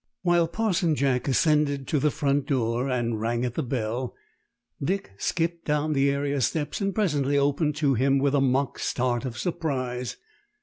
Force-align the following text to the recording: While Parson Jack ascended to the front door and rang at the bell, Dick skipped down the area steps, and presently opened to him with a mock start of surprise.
While 0.23 0.47
Parson 0.47 0.95
Jack 0.95 1.27
ascended 1.27 1.87
to 1.89 1.99
the 1.99 2.09
front 2.09 2.47
door 2.47 2.89
and 2.89 3.21
rang 3.21 3.45
at 3.45 3.53
the 3.53 3.61
bell, 3.61 4.15
Dick 4.83 5.11
skipped 5.19 5.65
down 5.65 5.93
the 5.93 6.09
area 6.09 6.41
steps, 6.41 6.81
and 6.81 6.95
presently 6.95 7.37
opened 7.37 7.75
to 7.75 7.93
him 7.93 8.17
with 8.17 8.33
a 8.33 8.41
mock 8.41 8.79
start 8.79 9.25
of 9.25 9.37
surprise. 9.37 10.17